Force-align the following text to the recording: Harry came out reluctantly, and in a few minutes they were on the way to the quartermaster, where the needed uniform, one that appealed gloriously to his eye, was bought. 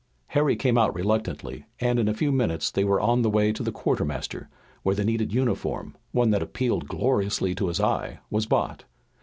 Harry 0.29 0.55
came 0.55 0.79
out 0.79 0.95
reluctantly, 0.95 1.67
and 1.79 1.99
in 1.99 2.07
a 2.07 2.13
few 2.15 2.31
minutes 2.31 2.71
they 2.71 2.83
were 2.83 2.99
on 2.99 3.21
the 3.21 3.29
way 3.29 3.53
to 3.53 3.61
the 3.61 3.71
quartermaster, 3.71 4.49
where 4.81 4.95
the 4.95 5.05
needed 5.05 5.31
uniform, 5.31 5.95
one 6.11 6.31
that 6.31 6.41
appealed 6.41 6.87
gloriously 6.87 7.53
to 7.53 7.67
his 7.67 7.79
eye, 7.79 8.17
was 8.31 8.47
bought. 8.47 8.85